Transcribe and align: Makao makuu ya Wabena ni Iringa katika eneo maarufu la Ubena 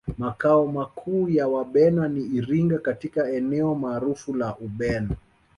Makao 0.17 0.67
makuu 0.67 1.29
ya 1.29 1.47
Wabena 1.47 2.07
ni 2.07 2.21
Iringa 2.25 2.77
katika 2.79 3.31
eneo 3.31 3.75
maarufu 3.75 4.35
la 4.35 4.57
Ubena 4.57 5.09